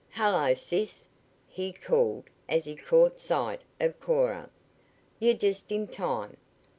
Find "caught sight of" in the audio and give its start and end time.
2.75-3.99